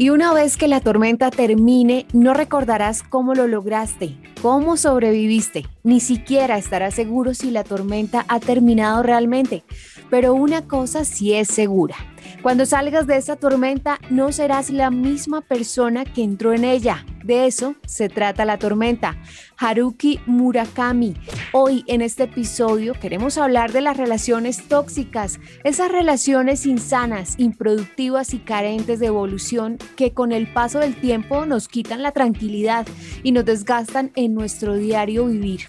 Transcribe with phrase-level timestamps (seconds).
[0.00, 5.98] Y una vez que la tormenta termine, no recordarás cómo lo lograste, cómo sobreviviste, ni
[5.98, 9.64] siquiera estarás seguro si la tormenta ha terminado realmente.
[10.08, 11.96] Pero una cosa sí es segura.
[12.42, 17.04] Cuando salgas de esa tormenta no serás la misma persona que entró en ella.
[17.28, 19.18] De eso se trata la tormenta.
[19.58, 21.14] Haruki Murakami.
[21.52, 28.38] Hoy en este episodio queremos hablar de las relaciones tóxicas, esas relaciones insanas, improductivas y
[28.38, 32.86] carentes de evolución que con el paso del tiempo nos quitan la tranquilidad
[33.22, 35.66] y nos desgastan en nuestro diario vivir.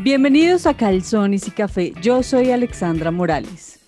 [0.00, 1.94] Bienvenidos a Calzones y Café.
[2.02, 3.80] Yo soy Alexandra Morales.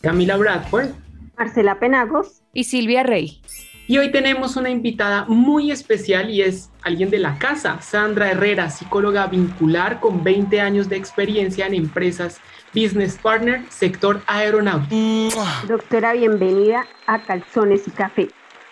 [0.00, 0.90] Camila Bradford.
[1.36, 2.40] Marcela Penagos.
[2.52, 3.42] Y Silvia Rey.
[3.88, 8.68] Y hoy tenemos una invitada muy especial y es alguien de la casa, Sandra Herrera,
[8.68, 12.40] psicóloga vincular con 20 años de experiencia en empresas
[12.74, 15.40] Business Partner, sector aeronáutico.
[15.68, 18.28] Doctora, bienvenida a Calzones y Café.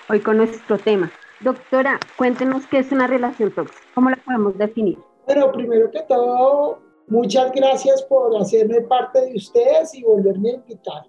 [0.09, 1.13] Hoy con nuestro tema.
[1.39, 3.87] Doctora, cuéntenos qué es una relación tóxica.
[3.95, 4.99] ¿Cómo la podemos definir?
[5.27, 11.05] Bueno, primero que todo, muchas gracias por hacerme parte de ustedes y volverme a invitar.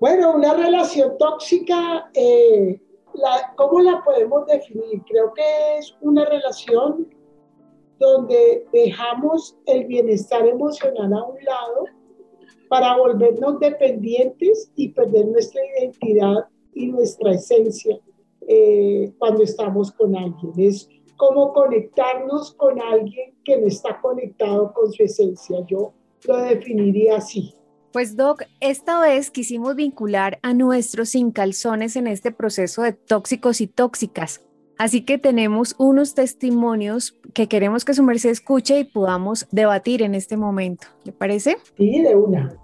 [0.00, 2.80] Bueno, una relación tóxica, eh,
[3.56, 5.02] ¿cómo la podemos definir?
[5.08, 7.08] Creo que es una relación
[7.98, 11.84] donde dejamos el bienestar emocional a un lado
[12.68, 17.98] para volvernos dependientes y perder nuestra identidad y nuestra esencia
[18.46, 20.52] eh, cuando estamos con alguien.
[20.56, 25.58] Es como conectarnos con alguien que no está conectado con su esencia.
[25.66, 25.92] Yo
[26.26, 27.54] lo definiría así.
[27.98, 33.60] Pues Doc, esta vez quisimos vincular a nuestros sin calzones en este proceso de tóxicos
[33.60, 34.40] y tóxicas.
[34.78, 40.14] Así que tenemos unos testimonios que queremos que su merced escuche y podamos debatir en
[40.14, 40.86] este momento.
[41.02, 41.56] ¿Le parece?
[41.76, 42.56] Sí, de una.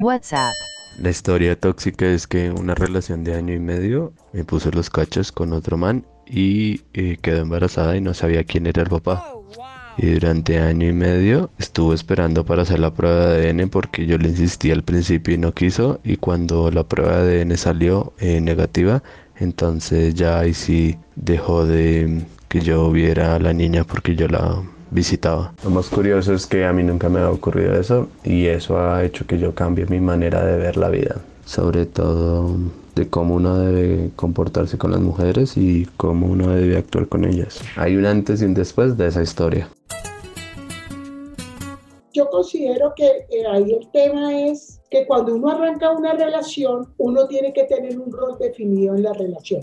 [0.00, 0.52] WhatsApp.
[0.98, 5.32] La historia tóxica es que una relación de año y medio me puso los cachos
[5.32, 9.32] con otro man y eh, quedó embarazada y no sabía quién era el papá.
[9.96, 14.18] Y durante año y medio estuvo esperando para hacer la prueba de ADN porque yo
[14.18, 16.00] le insistí al principio y no quiso.
[16.04, 19.02] Y cuando la prueba de ADN salió eh, negativa,
[19.38, 24.62] entonces ya ahí sí dejó de que yo viera a la niña porque yo la
[24.90, 25.52] visitaba.
[25.64, 29.02] Lo más curioso es que a mí nunca me ha ocurrido eso y eso ha
[29.04, 31.16] hecho que yo cambie mi manera de ver la vida.
[31.44, 32.56] Sobre todo
[32.94, 37.60] de cómo uno debe comportarse con las mujeres y cómo uno debe actuar con ellas.
[37.76, 39.68] Hay un antes y un después de esa historia.
[42.12, 47.52] Yo considero que ahí el tema es que cuando uno arranca una relación, uno tiene
[47.52, 49.62] que tener un rol definido en la relación.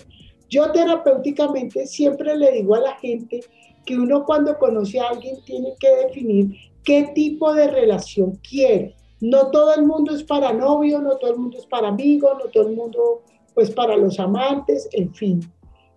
[0.49, 3.41] Yo terapéuticamente siempre le digo a la gente
[3.85, 8.95] que uno cuando conoce a alguien tiene que definir qué tipo de relación quiere.
[9.21, 12.49] No todo el mundo es para novio, no todo el mundo es para amigos, no
[12.49, 13.21] todo el mundo
[13.53, 15.41] pues para los amantes, en fin.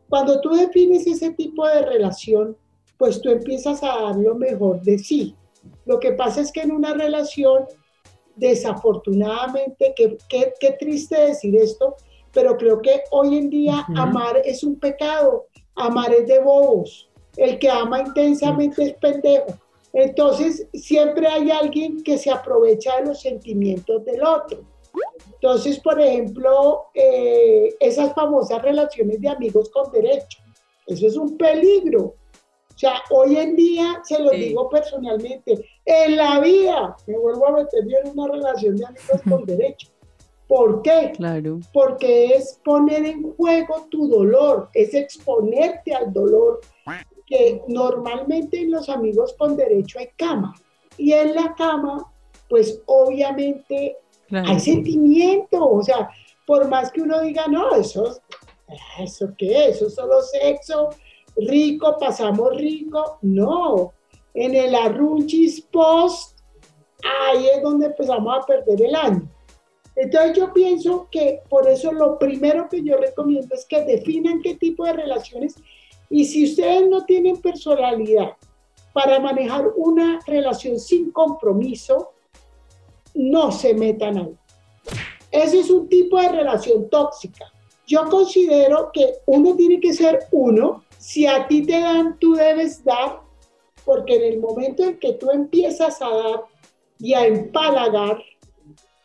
[0.08, 2.56] Cuando tú defines ese tipo de relación,
[2.98, 5.34] pues tú empiezas a dar lo mejor de sí.
[5.84, 7.66] Lo que pasa es que en una relación,
[8.36, 11.96] desafortunadamente, qué triste decir esto,
[12.32, 17.58] pero creo que hoy en día amar es un pecado, amar es de bobos, el
[17.58, 19.58] que ama intensamente es pendejo.
[19.92, 24.62] Entonces, siempre hay alguien que se aprovecha de los sentimientos del otro.
[25.34, 30.38] Entonces, por ejemplo, eh, esas famosas relaciones de amigos con derecho,
[30.86, 32.14] eso es un peligro.
[32.74, 37.52] O sea, hoy en día, se lo digo personalmente, en la vida me vuelvo a
[37.52, 39.88] meter yo en una relación de amigos con derecho.
[40.48, 41.12] ¿Por qué?
[41.16, 41.60] Claro.
[41.72, 46.60] Porque es poner en juego tu dolor, es exponerte al dolor,
[47.26, 50.54] que normalmente en los amigos con derecho hay cama.
[50.98, 52.12] Y en la cama,
[52.50, 53.96] pues obviamente
[54.30, 56.10] hay sentimiento, o sea,
[56.46, 58.20] por más que uno diga, no, eso,
[58.98, 59.68] ¿eso qué?
[59.68, 60.90] Eso es solo sexo,
[61.36, 63.18] rico, pasamos rico.
[63.22, 63.92] No,
[64.34, 66.38] en el arrunchis post,
[67.02, 69.28] ahí es donde empezamos a perder el año.
[69.94, 74.54] Entonces yo pienso que por eso lo primero que yo recomiendo es que definan qué
[74.54, 75.56] tipo de relaciones
[76.08, 78.32] y si ustedes no tienen personalidad
[78.92, 82.12] para manejar una relación sin compromiso,
[83.14, 84.36] no se metan ahí.
[85.30, 87.50] Ese es un tipo de relación tóxica.
[87.86, 90.84] Yo considero que uno tiene que ser uno.
[91.02, 93.22] Si a ti te dan, tú debes dar,
[93.84, 96.44] porque en el momento en que tú empiezas a dar
[97.00, 98.22] y a empalagar,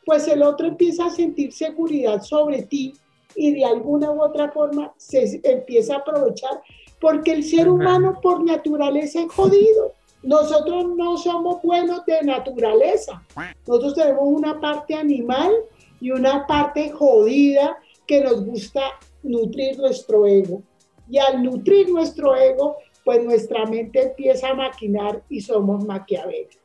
[0.05, 2.93] pues el otro empieza a sentir seguridad sobre ti
[3.35, 6.61] y de alguna u otra forma se empieza a aprovechar,
[7.01, 9.93] porque el ser humano por naturaleza es jodido.
[10.21, 13.23] Nosotros no somos buenos de naturaleza.
[13.65, 15.51] Nosotros tenemos una parte animal
[15.99, 18.81] y una parte jodida que nos gusta
[19.23, 20.61] nutrir nuestro ego.
[21.09, 26.57] Y al nutrir nuestro ego, pues nuestra mente empieza a maquinar y somos maquiavélicos.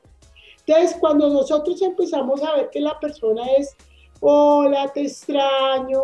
[0.66, 3.76] Entonces, cuando nosotros empezamos a ver que la persona es,
[4.20, 6.00] hola, te extraño,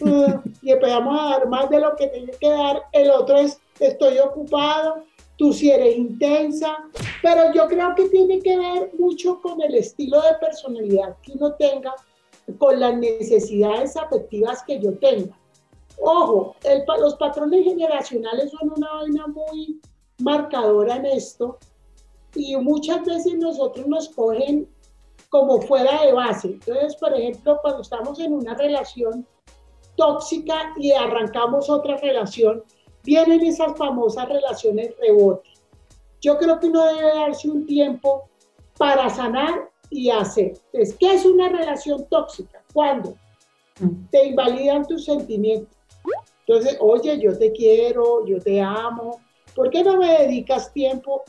[0.00, 3.60] uh, y empezamos a dar más de lo que tiene que dar, el otro es,
[3.80, 5.04] estoy ocupado,
[5.36, 6.76] tú si eres intensa,
[7.22, 11.54] pero yo creo que tiene que ver mucho con el estilo de personalidad que uno
[11.54, 11.94] tenga,
[12.58, 15.36] con las necesidades afectivas que yo tenga.
[16.00, 16.56] Ojo,
[17.00, 19.80] los patrones generacionales son una vaina muy
[20.18, 21.58] marcadora en esto
[22.34, 24.68] y muchas veces nosotros nos cogen
[25.28, 26.48] como fuera de base.
[26.48, 29.26] Entonces, por ejemplo, cuando estamos en una relación
[29.96, 32.62] tóxica y arrancamos otra relación,
[33.04, 35.50] vienen esas famosas relaciones rebote.
[36.20, 38.28] Yo creo que uno debe darse un tiempo
[38.78, 40.54] para sanar y hacer.
[40.72, 42.62] Entonces, ¿qué es una relación tóxica?
[42.72, 43.14] Cuando
[43.80, 44.06] mm.
[44.10, 45.76] te invalidan tus sentimientos.
[46.46, 49.20] Entonces, oye, yo te quiero, yo te amo,
[49.54, 51.22] ¿por qué no me dedicas tiempo?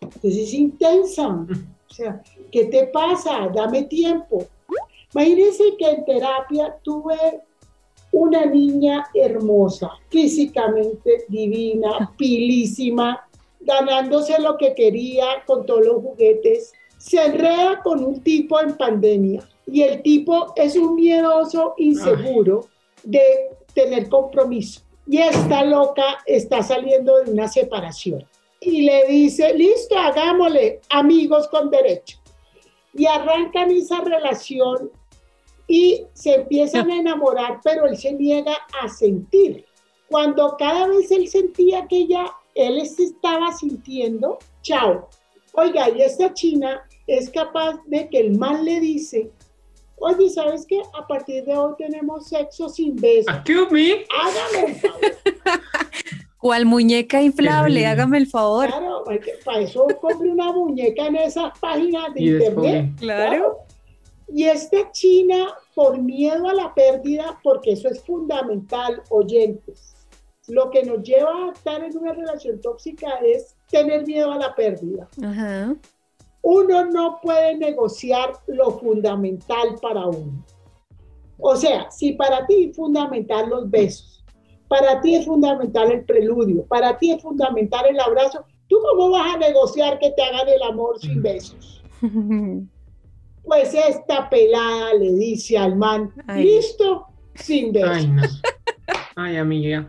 [0.00, 1.28] Entonces es intensa.
[1.28, 3.48] O sea, ¿qué te pasa?
[3.52, 4.46] Dame tiempo.
[5.14, 7.42] Imagínense que en terapia tuve
[8.12, 13.26] una niña hermosa, físicamente divina, pilísima,
[13.60, 16.72] ganándose lo que quería con todos los juguetes.
[16.98, 22.66] Se enreda con un tipo en pandemia y el tipo es un miedoso inseguro
[23.02, 24.82] de tener compromiso.
[25.06, 28.24] Y esta loca está saliendo de una separación.
[28.60, 32.18] Y le dice, listo, hagámosle amigos con derecho.
[32.94, 34.90] Y arrancan esa relación
[35.66, 39.64] y se empiezan a enamorar, pero él se niega a sentir.
[40.08, 45.08] Cuando cada vez él sentía que ella, él estaba sintiendo, chao.
[45.54, 49.30] Oiga, y esta china es capaz de que el mal le dice,
[49.96, 50.80] oye, ¿sabes qué?
[50.94, 53.34] A partir de hoy tenemos sexo sin besos.
[53.70, 54.04] me?
[54.10, 55.00] Hágame el favor.
[56.38, 57.86] ¿Cuál muñeca inflable?
[57.86, 58.66] Hágame el favor.
[58.66, 59.04] Claro,
[59.44, 62.90] para eso compre una muñeca en esas páginas de internet.
[62.98, 63.58] Claro.
[64.34, 69.94] Y esta China, por miedo a la pérdida, porque eso es fundamental, oyentes,
[70.48, 74.54] lo que nos lleva a estar en una relación tóxica es tener miedo a la
[74.54, 75.08] pérdida.
[76.42, 80.44] Uno no puede negociar lo fundamental para uno.
[81.38, 84.24] O sea, si para ti es fundamental los besos,
[84.68, 89.34] para ti es fundamental el preludio, para ti es fundamental el abrazo, ¿tú cómo vas
[89.34, 91.82] a negociar que te hagan el amor sin besos?
[93.44, 97.90] Pues esta pelada le dice al man, listo, sin besos.
[97.90, 98.22] Ay, no.
[99.16, 99.88] Ay, amiga.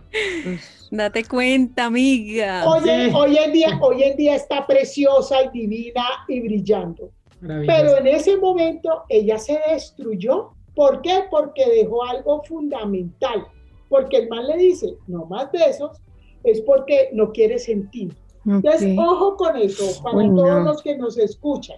[0.92, 2.70] Date cuenta, amiga.
[2.70, 7.10] Oye, hoy, en día, hoy en día está preciosa y divina y brillando.
[7.42, 10.52] Pero en ese momento ella se destruyó.
[10.75, 11.24] ¿Por qué?
[11.30, 13.48] Porque dejó algo fundamental.
[13.90, 16.02] Porque el man le dice, no más besos,
[16.44, 18.14] es porque no quiere sentir.
[18.46, 21.78] Entonces, ojo con eso, para todos los que nos escuchan.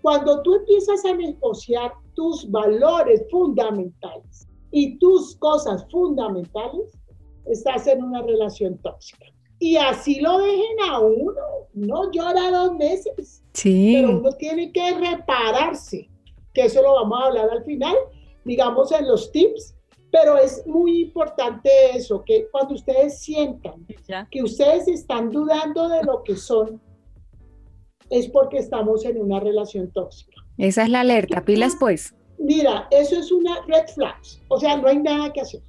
[0.00, 6.98] Cuando tú empiezas a negociar tus valores fundamentales y tus cosas fundamentales,
[7.46, 9.26] estás en una relación tóxica.
[9.58, 11.40] Y así lo dejen a uno,
[11.74, 13.42] no llora dos meses.
[13.54, 13.94] Sí.
[13.96, 16.08] Pero uno tiene que repararse,
[16.54, 17.96] que eso lo vamos a hablar al final,
[18.44, 19.74] digamos en los tips,
[20.10, 23.86] pero es muy importante eso, que cuando ustedes sientan
[24.30, 26.80] que ustedes están dudando de lo que son,
[28.08, 30.42] es porque estamos en una relación tóxica.
[30.56, 32.14] Esa es la alerta, pilas pues.
[32.38, 34.16] Mira, eso es una red flag,
[34.48, 35.60] o sea, no hay nada que hacer.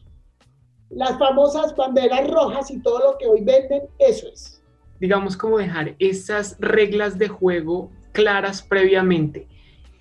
[0.90, 4.62] Las famosas banderas rojas y todo lo que hoy venden, eso es.
[5.00, 9.48] Digamos como dejar esas reglas de juego claras previamente.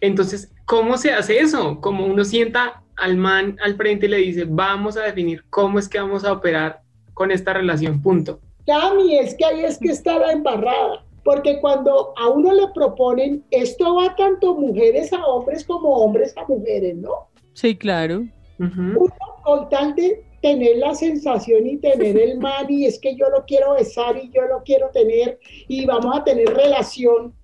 [0.01, 1.81] Entonces, ¿cómo se hace eso?
[1.81, 5.89] Como uno sienta al man al frente y le dice, vamos a definir cómo es
[5.89, 6.83] que vamos a operar
[7.15, 8.41] con esta relación, punto.
[8.67, 13.45] Cami, es que ahí es que está la embarrada porque cuando a uno le proponen,
[13.51, 17.29] esto va tanto mujeres a hombres como hombres a mujeres, ¿no?
[17.53, 18.25] Sí, claro.
[18.59, 23.29] Uno con tal de tener la sensación y tener el mal y es que yo
[23.29, 27.35] lo quiero besar y yo lo quiero tener y vamos a tener relación.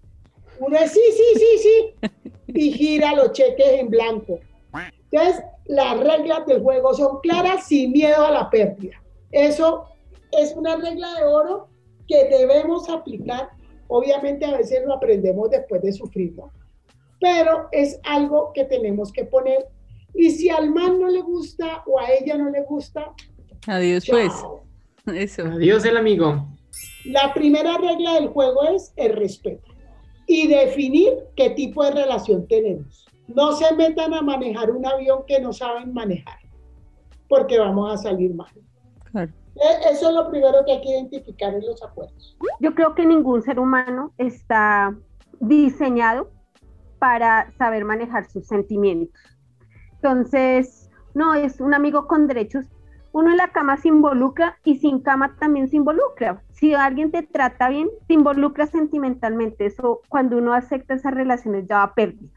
[0.60, 4.40] Uno es sí, sí, sí, sí y gira los cheques en blanco.
[5.10, 8.96] Entonces, las reglas del juego son claras sin miedo a la pérdida.
[9.30, 9.84] Eso
[10.32, 11.68] es una regla de oro
[12.08, 13.50] que debemos aplicar
[13.88, 16.50] Obviamente a veces lo aprendemos después de sufrirlo,
[17.20, 19.66] pero es algo que tenemos que poner.
[20.14, 23.12] Y si al man no le gusta o a ella no le gusta,
[23.66, 24.32] adiós pues.
[25.14, 25.44] Eso.
[25.46, 26.48] Adiós el amigo.
[27.04, 29.70] La primera regla del juego es el respeto
[30.26, 33.06] y definir qué tipo de relación tenemos.
[33.28, 36.38] No se metan a manejar un avión que no saben manejar
[37.28, 38.52] porque vamos a salir mal.
[39.10, 39.32] Claro.
[39.56, 42.36] E- Eso es lo primero que hay que identificar en los acuerdos.
[42.60, 44.96] Yo creo que ningún ser humano está
[45.40, 46.30] diseñado
[46.98, 49.20] para saber manejar sus sentimientos.
[49.96, 52.66] Entonces, no, es un amigo con derechos.
[53.12, 56.42] Uno en la cama se involucra y sin cama también se involucra.
[56.50, 59.66] Si alguien te trata bien, te involucra sentimentalmente.
[59.66, 62.32] Eso, cuando uno acepta esas relaciones, ya va pérdida.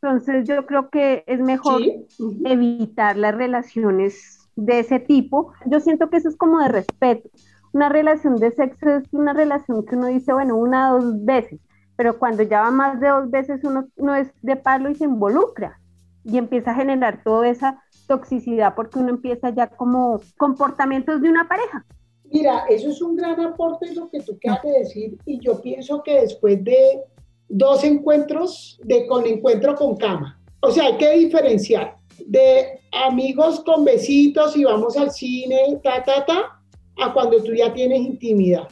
[0.00, 2.06] Entonces, yo creo que es mejor Sí.
[2.44, 5.52] Evitar las relaciones de ese tipo.
[5.66, 7.30] Yo siento que eso es como de respeto.
[7.72, 11.60] Una relación de sexo es una relación que uno dice, bueno, una o dos veces,
[11.96, 15.04] pero cuando ya va más de dos veces uno no es de palo y se
[15.04, 15.78] involucra
[16.24, 21.46] y empieza a generar toda esa toxicidad porque uno empieza ya como comportamientos de una
[21.46, 21.84] pareja.
[22.24, 26.02] Mira, eso es un gran aporte lo que tú acabas de decir y yo pienso
[26.02, 27.02] que después de
[27.48, 33.84] dos encuentros, de con encuentro con cama, o sea, hay que diferenciar de amigos con
[33.84, 36.62] besitos y vamos al cine, ta, ta, ta,
[36.96, 38.68] a cuando tú ya tienes intimidad.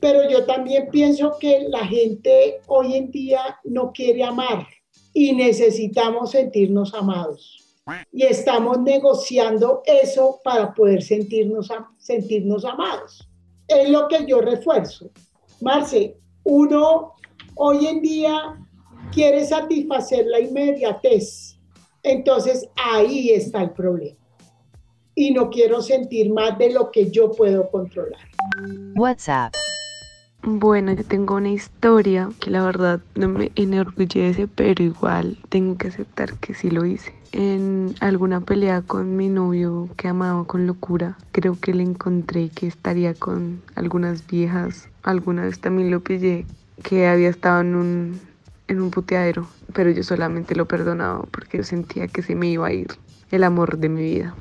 [0.00, 4.66] Pero yo también pienso que la gente hoy en día no quiere amar
[5.14, 7.58] y necesitamos sentirnos amados.
[8.12, 13.28] Y estamos negociando eso para poder sentirnos, sentirnos amados.
[13.66, 15.10] Es lo que yo refuerzo.
[15.60, 17.14] Marce, uno
[17.54, 18.58] hoy en día
[19.12, 21.51] quiere satisfacer la inmediatez.
[22.02, 24.16] Entonces ahí está el problema.
[25.14, 28.20] Y no quiero sentir más de lo que yo puedo controlar.
[28.96, 29.52] WhatsApp.
[30.44, 35.88] Bueno, yo tengo una historia que la verdad no me enorgullece, pero igual tengo que
[35.88, 37.14] aceptar que sí lo hice.
[37.30, 42.66] En alguna pelea con mi novio que amaba con locura, creo que le encontré que
[42.66, 44.88] estaría con algunas viejas.
[45.04, 46.44] Alguna vez también lo pillé
[46.82, 48.20] que había estado en un,
[48.66, 52.66] en un puteadero, pero yo solamente lo perdonaba porque yo sentía que se me iba
[52.66, 52.88] a ir
[53.30, 54.34] el amor de mi vida.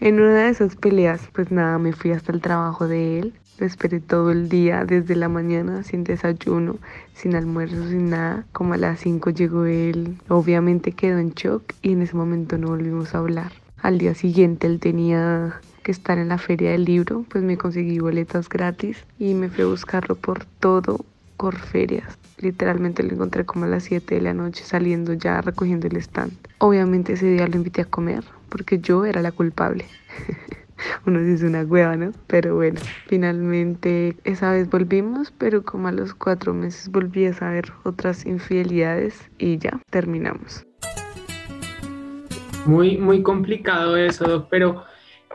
[0.00, 3.34] En una de esas peleas, pues nada, me fui hasta el trabajo de él.
[3.58, 6.78] Lo esperé todo el día, desde la mañana, sin desayuno,
[7.14, 8.44] sin almuerzo, sin nada.
[8.52, 10.18] Como a las 5 llegó él.
[10.28, 13.52] Obviamente quedó en shock y en ese momento no volvimos a hablar.
[13.78, 17.98] Al día siguiente él tenía que estar en la feria del libro, pues me conseguí
[17.98, 21.04] boletas gratis y me fui a buscarlo por todo
[21.42, 22.20] Corferias.
[22.38, 26.30] Literalmente lo encontré como a las 7 de la noche saliendo ya recogiendo el stand.
[26.58, 29.84] Obviamente ese día lo invité a comer porque yo era la culpable.
[31.04, 32.12] Uno hizo una hueva, ¿no?
[32.28, 37.72] Pero bueno, finalmente esa vez volvimos, pero como a los cuatro meses volví a saber
[37.82, 40.64] otras infidelidades y ya terminamos.
[42.66, 44.84] Muy, muy complicado eso, pero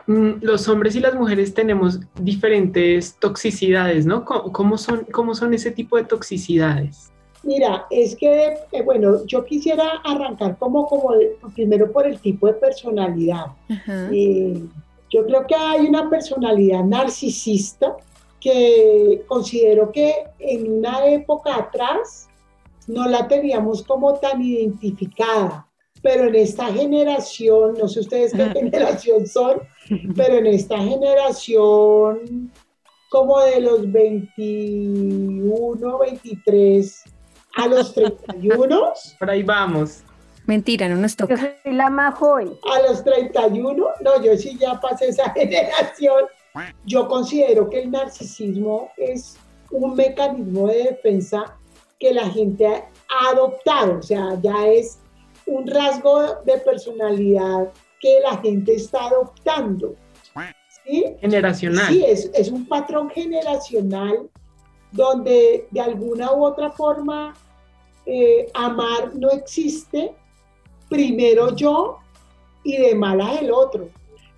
[0.08, 4.24] los hombres y las mujeres tenemos diferentes toxicidades, ¿no?
[4.24, 7.12] ¿Cómo, cómo son, ¿Cómo son ese tipo de toxicidades?
[7.42, 12.46] Mira, es que, eh, bueno, yo quisiera arrancar como, como el- primero por el tipo
[12.46, 13.46] de personalidad.
[14.10, 14.62] Eh,
[15.10, 17.96] yo creo que hay una personalidad narcisista
[18.40, 22.28] que considero que en una época atrás
[22.86, 25.66] no la teníamos como tan identificada,
[26.02, 29.60] pero en esta generación, no sé ustedes qué generación son,
[30.16, 32.50] pero en esta generación
[33.10, 37.04] como de los 21, 23
[37.56, 40.02] a los 31, Por ahí vamos.
[40.46, 41.36] Mentira, no nos Yo toca.
[41.64, 42.52] soy la más joven.
[42.72, 46.24] a los 31, no, yo sí ya pasé esa generación.
[46.86, 49.36] Yo considero que el narcisismo es
[49.70, 51.54] un mecanismo de defensa
[52.00, 54.98] que la gente ha adoptado, o sea, ya es
[55.46, 57.68] un rasgo de personalidad
[58.00, 59.94] que la gente está adoptando.
[60.84, 61.04] ¿sí?
[61.20, 61.86] Generacional.
[61.88, 64.28] Sí, es, es un patrón generacional
[64.92, 67.34] donde de alguna u otra forma
[68.06, 70.14] eh, amar no existe,
[70.88, 71.98] primero yo
[72.64, 73.90] y de malas el otro.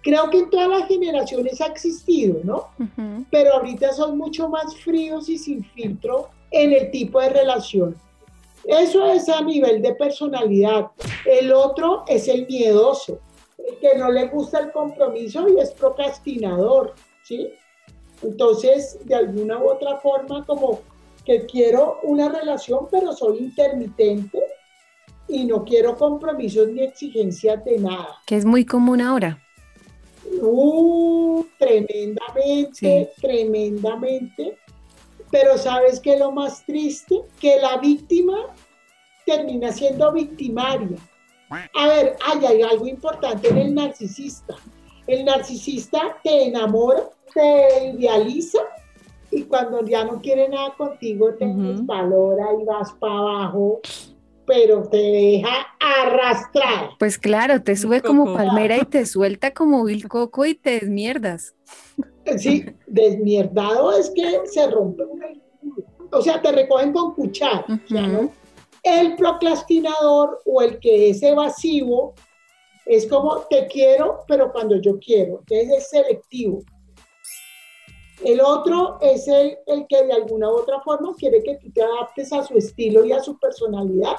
[0.02, 2.68] Creo que en todas las generaciones ha existido, ¿no?
[2.78, 3.24] Ujú.
[3.30, 7.96] Pero ahorita son mucho más fríos y sin filtro en el tipo de relación.
[8.64, 10.88] Eso es a nivel de personalidad.
[11.24, 13.18] El otro es el miedoso,
[13.78, 17.52] que no le gusta el compromiso y es procrastinador, ¿sí?
[18.22, 20.80] Entonces, de alguna u otra forma, como
[21.24, 24.38] que quiero una relación, pero soy intermitente
[25.28, 28.16] y no quiero compromisos ni exigencias de nada.
[28.26, 29.38] Que es muy común ahora.
[30.40, 33.20] Uh, tremendamente, Sí.
[33.20, 34.56] tremendamente.
[35.30, 37.20] Pero ¿sabes qué es lo más triste?
[37.40, 38.36] Que la víctima
[39.24, 40.98] termina siendo victimaria.
[41.50, 44.54] A ver, hay, hay algo importante en el narcisista.
[45.06, 47.02] El narcisista te enamora,
[47.34, 48.58] te idealiza
[49.32, 51.62] y cuando ya no quiere nada contigo te Ujú.
[51.62, 53.80] desvalora y vas para abajo.
[54.46, 56.90] pero te deja arrastrar.
[56.98, 61.54] Pues claro, te sube como palmera y te suelta como vil coco y te desmierdas.
[62.36, 65.04] Sí, desmierdado es que se rompe.
[66.10, 67.64] O sea, te recogen con cuchara.
[68.82, 72.14] El procrastinador o el que es evasivo
[72.86, 75.40] es como te quiero, pero cuando yo quiero.
[75.40, 76.62] Entonces es selectivo.
[78.24, 81.82] El otro es el, el que de alguna u otra forma quiere que tú te
[81.82, 84.16] adaptes a su estilo y a su personalidad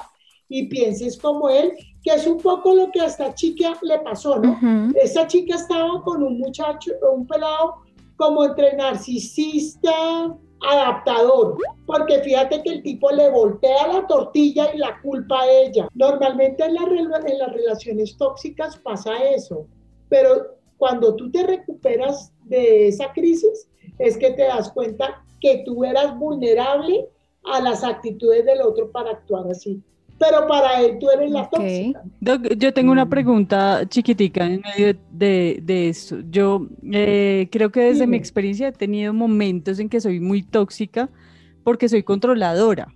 [0.48, 4.38] y pienses como él, que es un poco lo que a esta chica le pasó,
[4.38, 4.58] ¿no?
[4.94, 7.76] Esta chica estaba con un muchacho, un pelado
[8.16, 10.36] como entre narcisista,
[10.70, 15.88] adaptador, porque fíjate que el tipo le voltea la tortilla y la culpa a ella.
[15.94, 19.66] Normalmente en, en las relaciones tóxicas pasa eso,
[20.08, 25.84] pero cuando tú te recuperas de esa crisis, es que te das cuenta que tú
[25.84, 27.08] eras vulnerable
[27.44, 29.82] a las actitudes del otro para actuar así
[30.22, 32.02] pero para él tú eres la tóxica.
[32.56, 33.10] yo tengo una mm.
[33.10, 36.18] pregunta chiquitica en medio de, de esto.
[36.30, 41.10] Yo eh, creo que desde mi experiencia he tenido momentos en que soy muy tóxica
[41.64, 42.94] porque soy controladora.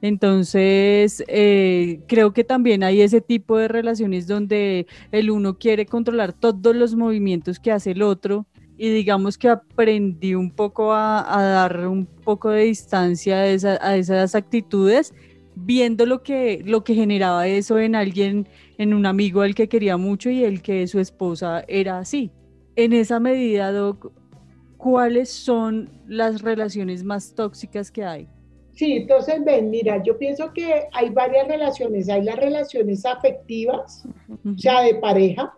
[0.00, 6.32] Entonces, eh, creo que también hay ese tipo de relaciones donde el uno quiere controlar
[6.32, 8.46] todos los movimientos que hace el otro
[8.76, 13.78] y digamos que aprendí un poco a, a dar un poco de distancia a, esa,
[13.80, 15.12] a esas actitudes
[15.64, 18.48] viendo lo que, lo que generaba eso en alguien,
[18.78, 22.30] en un amigo al que quería mucho y el que su esposa era así.
[22.76, 24.12] En esa medida, Doc,
[24.76, 28.28] ¿cuáles son las relaciones más tóxicas que hay?
[28.72, 32.08] Sí, entonces ven, mira, yo pienso que hay varias relaciones.
[32.08, 34.04] Hay las relaciones afectivas,
[34.44, 35.52] o sea, de pareja,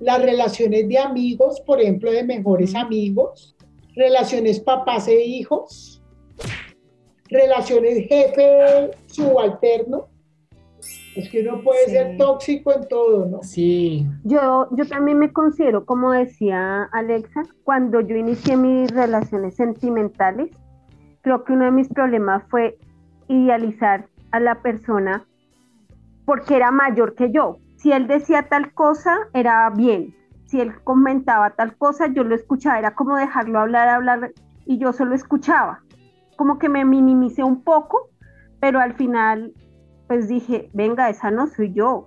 [0.00, 3.54] las relaciones de amigos, por ejemplo, de mejores amigos,
[3.94, 6.02] relaciones papás e hijos,
[7.28, 10.08] relaciones jefe subalterno.
[11.14, 13.42] Es que uno puede ser tóxico en todo, ¿no?
[13.42, 14.06] Sí.
[14.24, 20.50] Yo, yo también me considero, como decía Alexa, cuando yo inicié mis relaciones sentimentales,
[21.22, 22.78] creo que uno de mis problemas fue
[23.28, 25.26] idealizar a la persona
[26.26, 27.56] porque era mayor que yo.
[27.76, 30.14] Si él decía tal cosa, era bien.
[30.44, 32.78] Si él comentaba tal cosa, yo lo escuchaba.
[32.78, 34.32] Era como dejarlo hablar, hablar,
[34.66, 35.80] y yo solo escuchaba
[36.36, 38.10] como que me minimicé un poco,
[38.60, 39.52] pero al final
[40.06, 42.04] pues dije, venga, esa no soy yo,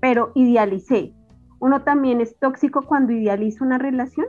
[0.00, 1.12] pero idealicé.
[1.58, 4.26] ¿Uno también es tóxico cuando idealiza una relación?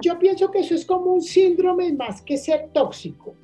[0.00, 3.34] Yo pienso que eso es como un síndrome más que ser tóxico.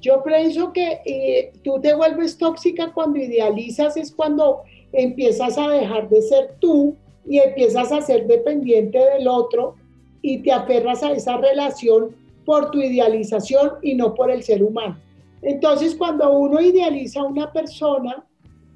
[0.00, 6.08] Yo pienso que eh, tú te vuelves tóxica cuando idealizas, es cuando empiezas a dejar
[6.08, 9.74] de ser tú y empiezas a ser dependiente del otro
[10.22, 12.14] y te aferras a esa relación
[12.50, 14.98] por tu idealización y no por el ser humano.
[15.40, 18.26] Entonces, cuando uno idealiza a una persona,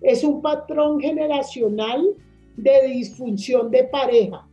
[0.00, 2.06] es un patrón generacional
[2.56, 4.46] de disfunción de pareja,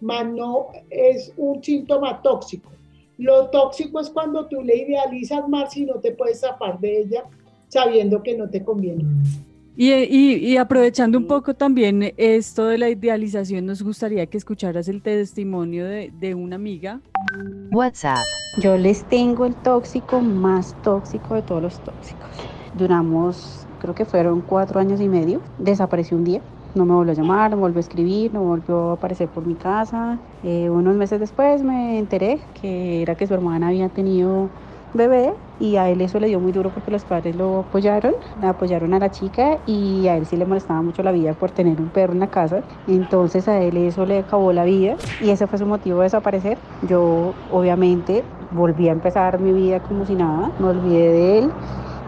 [0.00, 2.70] mas no es un síntoma tóxico.
[3.18, 7.24] Lo tóxico es cuando tú le idealizas más y no te puedes zafar de ella
[7.66, 9.04] sabiendo que no te conviene.
[9.74, 15.86] Y, aprovechando un poco también esto de la idealización, nos gustaría que escucharas el testimonio
[15.86, 17.00] de, de una amiga.
[17.70, 18.18] WhatsApp.
[18.58, 22.28] Yo les tengo el tóxico más tóxico de todos los tóxicos.
[22.74, 25.40] Duramos, creo que fueron cuatro años y medio.
[25.58, 26.42] Desapareció un día.
[26.74, 29.54] No me volvió a llamar, no volvió a escribir, no volvió a aparecer por mi
[29.56, 30.18] casa.
[30.42, 34.52] Eh, unos meses después me enteré que era que su hermana había tenido
[34.94, 38.94] bebé y a él eso le dio muy duro porque los padres lo apoyaron, apoyaron
[38.94, 41.88] a la chica y a él sí le molestaba mucho la vida por tener un
[41.88, 45.58] perro en la casa, entonces a él eso le acabó la vida y ese fue
[45.58, 46.58] su motivo de desaparecer.
[46.88, 51.50] Yo obviamente volví a empezar mi vida como si nada, me olvidé de él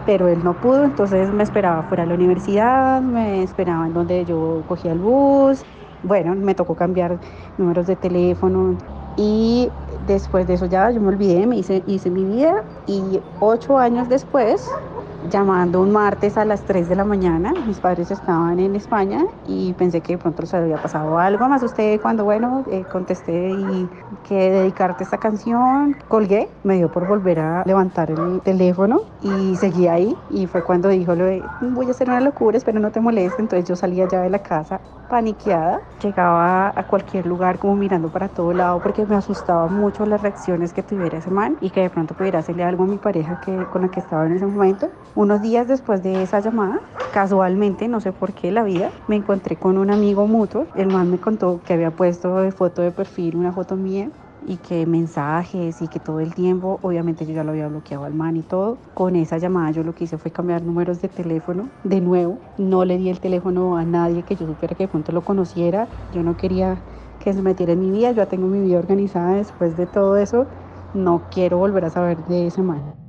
[0.05, 4.23] pero él no pudo, entonces me esperaba fuera de la universidad, me esperaba en donde
[4.25, 5.65] yo cogía el bus,
[6.03, 7.17] bueno, me tocó cambiar
[7.57, 8.75] números de teléfono
[9.17, 9.69] y
[10.05, 12.53] después de eso ya yo me olvidé, me hice, hice mi vida
[12.85, 14.81] y ocho años después
[15.29, 17.53] llamando un martes a las 3 de la mañana.
[17.65, 21.47] Mis padres estaban en España y pensé que de pronto les había pasado algo.
[21.47, 23.89] Más usted cuando, bueno, eh, contesté y
[24.27, 29.87] que dedicarte esta canción, colgué, me dio por volver a levantar el teléfono y seguí
[29.87, 30.15] ahí.
[30.29, 33.41] Y fue cuando dijo lo de, voy a hacer una locura, espero no te moleste.
[33.41, 38.27] Entonces yo salía ya de la casa paniqueada, llegaba a cualquier lugar como mirando para
[38.27, 41.89] todo lado porque me asustaba mucho las reacciones que tuviera ese man y que de
[41.89, 44.89] pronto pudiera hacerle algo a mi pareja que, con la que estaba en ese momento.
[45.15, 46.81] Unos días después de esa llamada,
[47.13, 50.65] casualmente, no sé por qué la vida, me encontré con un amigo mutuo.
[50.75, 54.09] El man me contó que había puesto foto de perfil una foto mía
[54.45, 58.13] y que mensajes y que todo el tiempo, obviamente yo ya lo había bloqueado al
[58.13, 58.77] man y todo.
[58.93, 62.37] Con esa llamada yo lo que hice fue cambiar números de teléfono de nuevo.
[62.57, 65.87] No le di el teléfono a nadie que yo supiera que de pronto lo conociera.
[66.13, 66.75] Yo no quería
[67.23, 68.11] que se metiera en mi vida.
[68.11, 70.45] Yo ya tengo mi vida organizada después de todo eso.
[70.93, 73.04] No quiero volver a saber de ese man.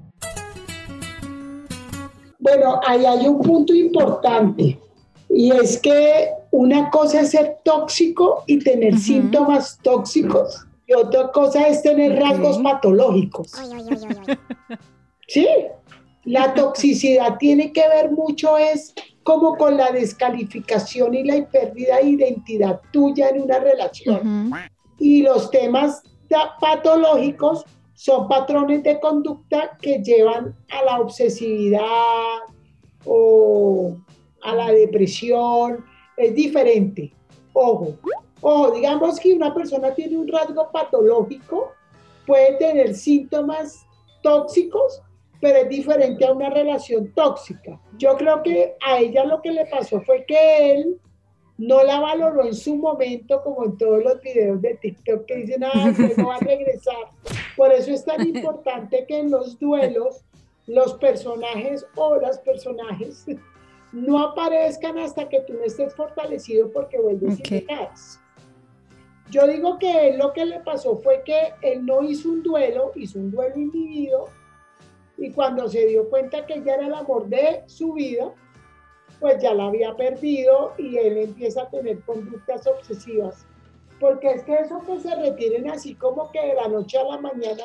[2.47, 4.79] Bueno, ahí hay un punto importante
[5.29, 11.67] y es que una cosa es ser tóxico y tener síntomas tóxicos y otra cosa
[11.67, 13.51] es tener rasgos patológicos.
[15.27, 15.49] sí,
[16.23, 22.11] la toxicidad tiene que ver mucho es como con la descalificación y la pérdida de
[22.11, 24.53] identidad tuya en una relación.
[25.01, 26.01] Y los temas
[26.61, 27.65] patológicos
[27.97, 32.41] son patrones de conducta que llevan a la obsesividad
[33.07, 33.97] o
[34.43, 35.83] a la depresión.
[36.17, 37.13] Es diferente.
[37.55, 37.97] Ojo,
[38.43, 41.73] o digamos que una persona tiene un rasgo patológico,
[42.27, 43.87] puede tener síntomas
[44.23, 45.03] tóxicos,
[45.41, 47.81] pero es diferente a una relación tóxica.
[47.97, 51.01] Yo creo que a ella lo que le pasó fue que él
[51.57, 55.65] no la valoró en su momento, como en todos los videos de TikTok que dicen,
[55.65, 56.95] ah, no va a regresar.
[57.57, 60.25] Por eso es tan importante que en los duelos
[60.67, 63.25] los personajes o las personajes
[63.93, 67.65] no aparezcan hasta que tú no estés fortalecido porque vuelves okay.
[67.69, 72.93] y yo digo que lo que le pasó fue que él no hizo un duelo,
[72.95, 74.29] hizo un duelo individuo
[75.19, 78.33] y cuando se dio cuenta que ya era el amor de su vida,
[79.19, 83.47] pues ya la había perdido y él empieza a tener conductas obsesivas.
[84.01, 87.19] Porque es que eso que se retiren así como que de la noche a la
[87.19, 87.65] mañana,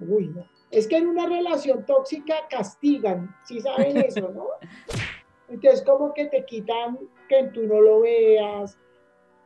[0.00, 0.46] uy, no.
[0.70, 4.46] Es que en una relación tóxica castigan, si saben eso, ¿no?
[5.48, 8.78] Entonces como que te quitan que tú no lo veas,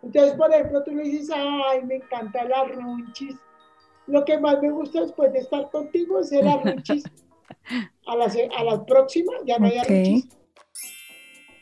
[0.02, 3.36] entonces, por ejemplo, tú le dices, ay, me encanta la runchis.
[4.06, 7.04] Lo que más me gusta después de estar contigo es el runchis.
[8.06, 10.28] A la, a la próxima ya no hay runchis.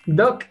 [0.07, 0.45] Doc,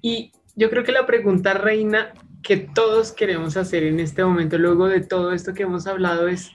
[0.00, 2.12] y yo creo que la pregunta reina
[2.50, 6.50] que todos queremos hacer en este momento, luego de todo esto que hemos hablado, es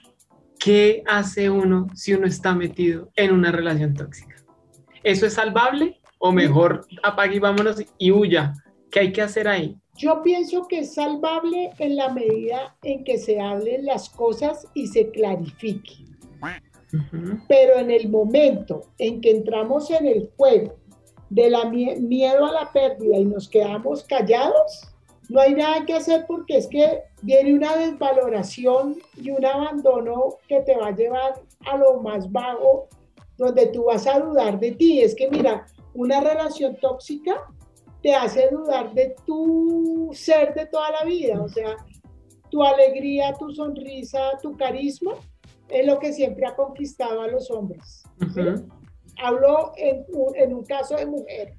[0.60, 4.36] ¿qué hace uno si uno está metido en una relación tóxica?
[5.06, 6.02] ¿Eso es salvable?
[6.20, 8.56] ¿O mejor apague y vámonos y huya?
[8.92, 9.78] ¿Qué hay que hacer ahí?
[9.96, 14.88] Yo pienso que es salvable en la medida en que se hablen las cosas y
[14.88, 15.94] se clarifique.
[17.48, 20.76] Pero en el momento en que entramos en el juego
[21.30, 24.95] de la miedo a la pérdida y nos quedamos callados,
[25.30, 30.62] no hay nada que hacer porque es que viene una desvaloración y un abandono que
[30.62, 32.88] te va a llevar a lo más bajo,
[33.38, 35.02] donde tú vas a dudar de ti.
[35.02, 37.42] Es que mira, una relación tóxica
[38.02, 41.76] te hace dudar de tu ser de toda la vida, o sea,
[42.50, 45.14] tu alegría, tu sonrisa, tu carisma
[45.70, 48.04] es lo que siempre ha conquistado a los hombres.
[49.24, 51.56] Hablo en un, en un, caso de mujer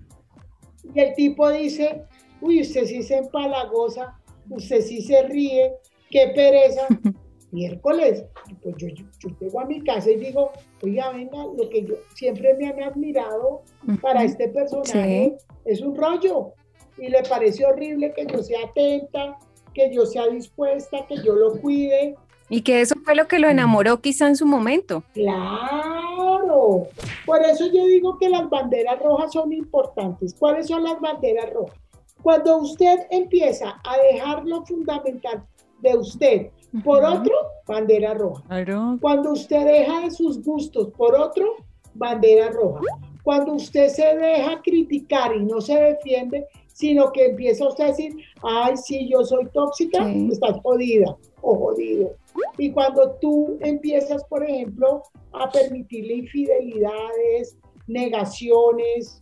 [0.95, 2.05] y el tipo dice,
[2.41, 4.19] uy, usted sí se empalagosa,
[4.51, 5.73] usted sí se ríe,
[6.11, 6.87] qué pereza.
[7.53, 8.25] Miércoles,
[8.63, 12.55] pues yo, yo, llego a mi casa y digo, oiga, venga, lo que yo siempre
[12.55, 13.63] me han admirado
[14.03, 16.53] para este personaje es un rollo.
[16.99, 19.39] Y le parece horrible que yo sea atenta,
[19.73, 22.17] que yo sea dispuesta, que yo lo cuide.
[22.49, 25.05] Y que eso fue lo que lo enamoró quizá en su momento.
[25.13, 26.89] Claro.
[27.25, 30.35] Por eso yo digo que las banderas rojas son importantes.
[30.39, 31.79] ¿Cuáles son las banderas rojas?
[32.27, 35.47] Cuando usted empieza a dejar lo fundamental
[35.81, 36.47] de usted
[36.83, 37.33] por otro,
[37.69, 38.43] bandera roja.
[39.01, 41.55] Cuando usted deja de sus gustos por otro,
[41.95, 42.81] bandera roja.
[43.23, 48.17] Cuando usted se deja criticar y no se defiende, sino que empieza usted a decir,
[48.43, 52.11] ay, sí, yo soy tóxica, estás jodida o jodido.
[52.59, 59.21] Y cuando tú empiezas, por ejemplo, a permitirle infidelidades, negaciones,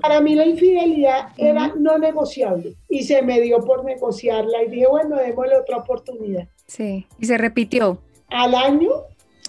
[0.00, 4.86] para mí la infidelidad era no negociable y se me dio por negociarla y dije,
[4.86, 6.48] bueno, démosle otra oportunidad.
[6.66, 7.98] Sí, y se repitió.
[8.28, 8.90] Al año.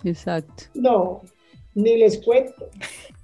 [0.04, 0.64] Exacto.
[0.74, 1.22] No,
[1.76, 2.70] ni les cuento.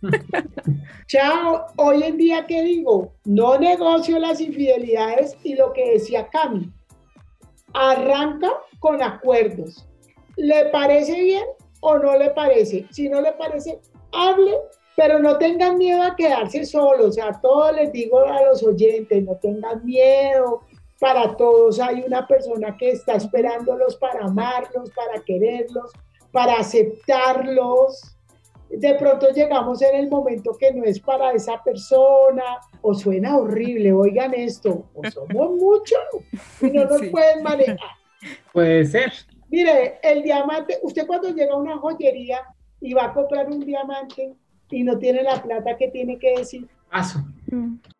[1.07, 3.13] Chao, hoy en día, ¿qué digo?
[3.23, 6.71] No negocio las infidelidades y lo que decía Cami,
[7.73, 9.87] arranca con acuerdos.
[10.35, 11.45] ¿Le parece bien
[11.79, 12.85] o no le parece?
[12.91, 13.79] Si no le parece,
[14.11, 14.53] hable,
[14.95, 17.07] pero no tengan miedo a quedarse solos.
[17.07, 20.61] O sea, todo les digo a los oyentes, no tengan miedo.
[20.99, 25.91] Para todos hay una persona que está esperándolos para amarlos, para quererlos,
[26.31, 28.15] para aceptarlos
[28.69, 32.43] de pronto llegamos en el momento que no es para esa persona,
[32.81, 35.99] o suena horrible, oigan esto, o somos muchos
[36.61, 37.77] y no nos pueden manejar.
[38.51, 39.13] Puede ser.
[39.49, 42.41] Mire, el diamante, usted cuando llega a una joyería
[42.81, 44.33] y va a comprar un diamante
[44.71, 47.19] y no tiene la plata que tiene que decir, Paso.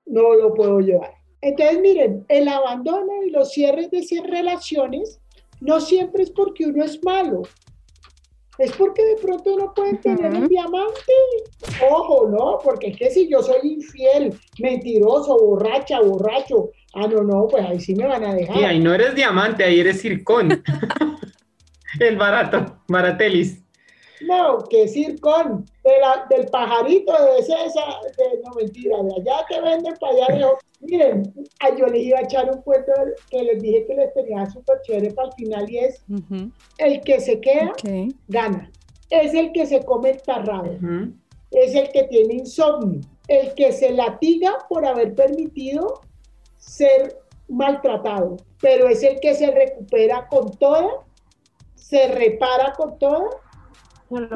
[0.06, 1.12] no lo puedo llevar.
[1.42, 5.20] Entonces, miren, el abandono y los cierres de cien relaciones
[5.62, 7.44] no siempre es porque uno es malo,
[8.58, 11.14] es porque de pronto uno puede tener el diamante.
[11.92, 12.60] Ojo, ¿no?
[12.64, 17.80] Porque es que si yo soy infiel, mentiroso, borracha, borracho, ah, no, no, pues ahí
[17.80, 18.58] sí me van a dejar.
[18.58, 20.64] Y ahí no eres diamante, ahí eres circón.
[22.00, 23.62] el barato, baratelis.
[24.22, 29.62] No, que circón, de la, del pajarito de esa, de, no mentira, de allá que
[29.62, 30.60] venden para allá lejos.
[30.80, 31.34] Miren,
[31.78, 32.92] yo les iba a echar un cuento
[33.30, 36.04] que les dije que les tenía súper chévere para el final y es
[36.78, 37.74] el que se queda,
[38.28, 38.72] gana.
[39.10, 40.78] Es el que se come el tarrado.
[41.52, 43.02] Es el que tiene insomnio.
[43.28, 46.02] El que se latiga por haber permitido
[46.58, 48.38] ser maltratado.
[48.62, 51.06] Pero es el que se recupera con toda,
[51.76, 53.30] se repara con toda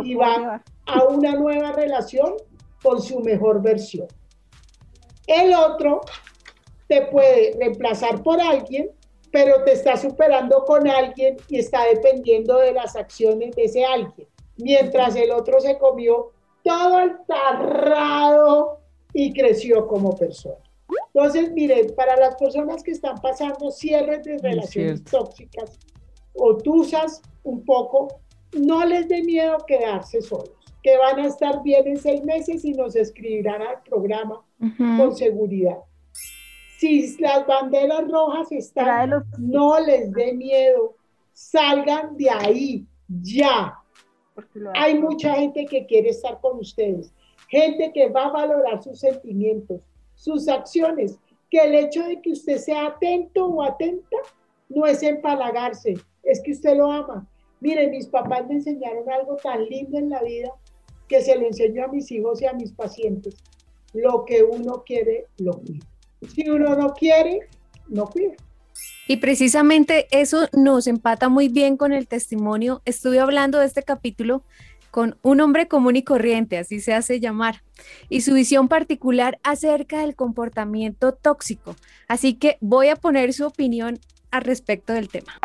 [0.04, 2.34] y va a una nueva relación
[2.82, 4.08] con su mejor versión.
[5.28, 6.02] El otro
[6.88, 8.90] te puede reemplazar por alguien,
[9.32, 14.28] pero te está superando con alguien y está dependiendo de las acciones de ese alguien,
[14.58, 16.32] mientras el otro se comió
[16.64, 18.80] todo el tarrado
[19.14, 20.58] y creció como persona.
[21.14, 25.78] Entonces, miren, para las personas que están pasando cierres de relaciones tóxicas
[26.34, 28.22] o tusas un poco,
[28.54, 30.52] no les dé miedo quedarse solos,
[30.84, 34.42] que van a estar bien en seis meses y nos escribirán al programa
[34.78, 35.78] con seguridad.
[36.78, 40.96] Si las banderas rojas están, no les dé miedo,
[41.34, 43.78] salgan de ahí, ya.
[44.76, 47.14] Hay mucha gente que quiere estar con ustedes,
[47.50, 49.82] gente que va a valorar sus sentimientos,
[50.16, 54.18] sus acciones, que el hecho de que usted sea atento o atenta
[54.70, 57.28] no es empalagarse, es que usted lo ama,
[57.62, 60.52] Miren, mis papás me enseñaron algo tan lindo en la vida
[61.08, 63.36] que se lo enseño a mis hijos y a mis pacientes.
[63.93, 65.86] Lo que uno quiere, lo cuida.
[66.34, 67.41] Si uno no quiere,
[67.88, 68.36] no cuida.
[69.08, 72.82] Y precisamente eso nos empata muy bien con el testimonio.
[72.86, 74.43] Estuve hablando de este capítulo
[74.91, 77.63] con un hombre común y corriente, así se hace llamar,
[78.10, 81.76] y su visión particular acerca del comportamiento tóxico.
[82.08, 84.00] Así que voy a poner su opinión
[84.32, 85.39] al respecto del tema.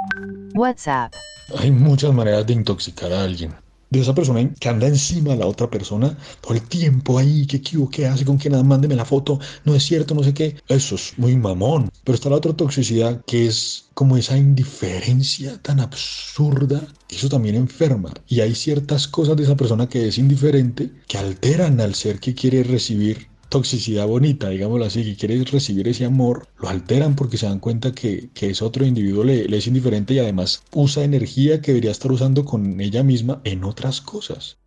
[0.55, 1.13] WhatsApp.
[1.59, 3.55] Hay muchas maneras de intoxicar a alguien.
[3.91, 7.61] De esa persona que anda encima de la otra persona todo el tiempo ahí, que
[7.61, 10.57] qué hace con que nada, mándeme la foto, no es cierto, no sé qué.
[10.67, 11.91] Eso es muy mamón.
[12.03, 16.85] Pero está la otra toxicidad que es como esa indiferencia tan absurda.
[17.09, 18.13] Eso también enferma.
[18.27, 22.35] Y hay ciertas cosas de esa persona que es indiferente que alteran al ser que
[22.35, 27.47] quiere recibir toxicidad bonita, digámoslo así, que quiere recibir ese amor, lo alteran porque se
[27.47, 31.61] dan cuenta que, que ese otro individuo le, le es indiferente y además usa energía
[31.61, 34.59] que debería estar usando con ella misma en otras cosas.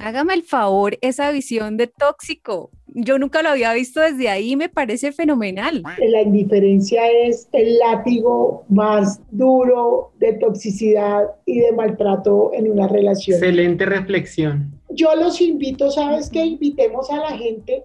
[0.00, 2.72] Hágame el favor, esa visión de tóxico.
[2.88, 5.84] Yo nunca lo había visto desde ahí, me parece fenomenal.
[6.04, 13.36] La indiferencia es el látigo más duro de toxicidad y de maltrato en una relación.
[13.36, 16.44] Excelente reflexión yo los invito, ¿sabes qué?
[16.44, 17.84] Invitemos a la gente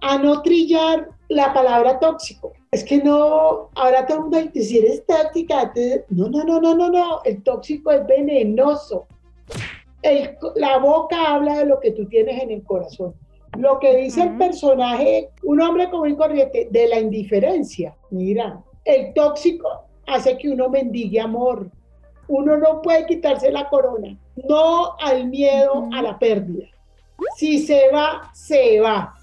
[0.00, 2.52] a no trillar la palabra tóxico.
[2.70, 5.72] Es que no, ahora todo el mundo dice, si eres tóxica,
[6.08, 9.06] no, no, no, no, no, no, el tóxico es venenoso.
[10.56, 13.14] la boca habla de lo que tú tienes en el corazón.
[13.58, 17.94] Lo que dice el personaje, un hombre como y corriente, de la indiferencia.
[18.10, 19.68] Mira, el tóxico
[20.06, 21.70] hace que uno mendigue amor.
[22.28, 24.16] Uno no puede quitarse la corona
[24.48, 26.66] no al miedo a la pérdida.
[27.36, 29.14] Si se va, se va.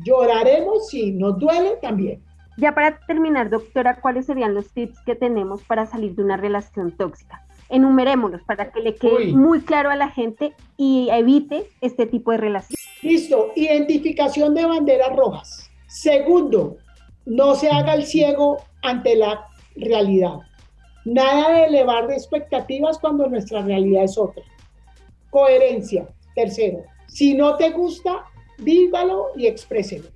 [0.00, 2.22] Lloraremos si nos duele también.
[2.56, 6.92] Ya para terminar, doctora, ¿cuáles serían los tips que tenemos para salir de una relación
[6.92, 7.44] tóxica?
[7.68, 12.38] Enumerémoslos para que le quede muy claro a la gente y evite este tipo de
[12.38, 12.76] relación.
[13.02, 15.70] Listo, identificación de banderas rojas.
[15.86, 16.78] Segundo,
[17.26, 20.40] no se haga el ciego ante la realidad.
[21.08, 24.42] Nada de elevar expectativas cuando nuestra realidad es otra.
[25.30, 26.06] Coherencia.
[26.34, 28.26] Tercero, si no te gusta,
[28.58, 30.10] dígalo y expréselo.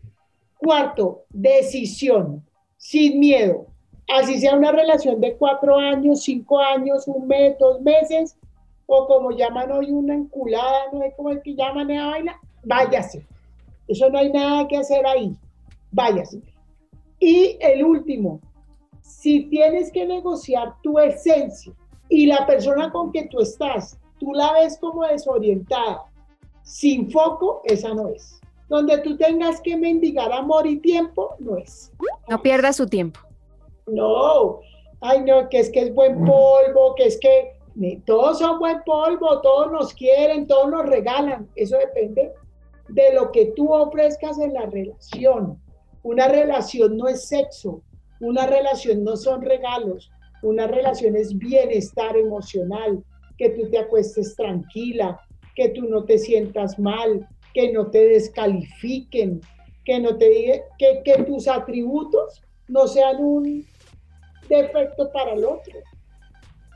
[0.58, 2.44] Cuarto, decisión,
[2.76, 3.66] sin miedo.
[4.06, 8.36] Así sea una relación de cuatro años, cinco años, un mes, dos meses,
[8.84, 13.24] o como llaman hoy una enculada, no sé cómo es que llaman esa vaina, váyase.
[13.88, 15.34] Eso no hay nada que hacer ahí.
[15.90, 16.42] Váyase.
[17.18, 18.40] Y el último,
[19.02, 21.74] si tienes que negociar tu esencia
[22.08, 26.04] y la persona con que tú estás tú la ves como desorientada,
[26.62, 28.40] sin foco, esa no es.
[28.68, 31.92] Donde tú tengas que mendigar amor y tiempo, no es.
[32.28, 33.18] No pierda su tiempo.
[33.88, 34.60] No,
[35.00, 37.56] ay no, que es que es buen polvo, que es que
[38.06, 41.48] todos son buen polvo, todos nos quieren, todos nos regalan.
[41.56, 42.32] Eso depende
[42.88, 45.60] de lo que tú ofrezcas en la relación.
[46.04, 47.82] Una relación no es sexo,
[48.22, 50.10] una relación no son regalos,
[50.42, 53.02] una relación es bienestar emocional,
[53.36, 55.20] que tú te acuestes tranquila,
[55.56, 59.40] que tú no te sientas mal, que no te descalifiquen,
[59.84, 63.66] que no te diga, que, que tus atributos no sean un
[64.48, 65.80] defecto para el otro,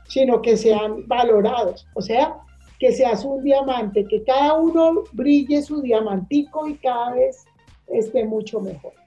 [0.09, 1.87] sino que sean valorados.
[1.95, 2.35] O sea,
[2.77, 7.45] que seas un diamante, que cada uno brille su diamantico y cada vez
[7.87, 9.06] esté mucho mejor.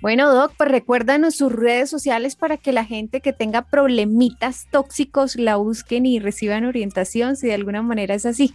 [0.00, 5.34] Bueno, Doc, pues recuérdanos sus redes sociales para que la gente que tenga problemitas tóxicos
[5.34, 8.54] la busquen y reciban orientación, si de alguna manera es así.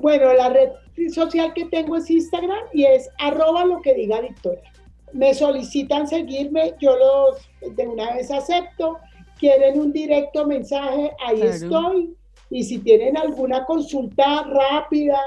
[0.00, 0.68] Bueno, la red
[1.12, 4.72] social que tengo es Instagram y es arroba lo que diga Victoria.
[5.12, 8.98] Me solicitan seguirme, yo los de una vez acepto.
[9.38, 12.14] Quieren un directo mensaje, ahí estoy.
[12.48, 15.20] Y si tienen alguna consulta rápida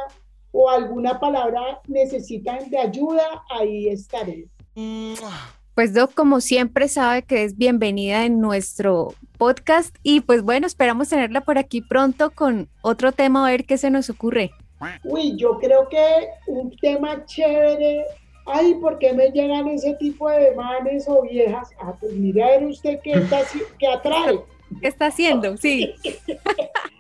[0.52, 4.48] o alguna palabra necesitan de ayuda, ahí estaré.
[5.76, 11.08] Pues Doc, como siempre, sabe que es bienvenida en nuestro podcast y pues bueno, esperamos
[11.08, 14.52] tenerla por aquí pronto con otro tema a ver qué se nos ocurre.
[15.04, 16.04] Uy, yo creo que
[16.48, 18.06] un tema chévere.
[18.46, 21.70] Ay, ¿por qué me llegan ese tipo de manes o viejas?
[21.82, 23.42] Ah, pues mira a ver usted qué, está,
[23.78, 24.40] qué atrae.
[24.82, 25.56] ¿Qué está haciendo?
[25.58, 25.94] Sí.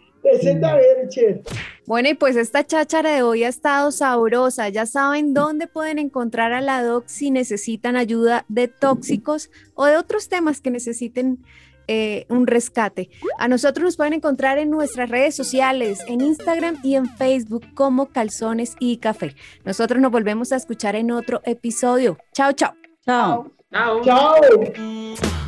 [1.85, 4.69] Bueno, y pues esta cháchara de hoy ha estado sabrosa.
[4.69, 9.97] Ya saben dónde pueden encontrar a la doc si necesitan ayuda de tóxicos o de
[9.97, 11.43] otros temas que necesiten
[11.87, 13.09] eh, un rescate.
[13.39, 18.09] A nosotros nos pueden encontrar en nuestras redes sociales, en Instagram y en Facebook como
[18.09, 19.35] Calzones y Café.
[19.65, 22.19] Nosotros nos volvemos a escuchar en otro episodio.
[22.31, 22.75] Chao, chao.
[23.03, 23.51] Chao.
[23.71, 24.01] Chao.
[24.03, 25.38] Chao.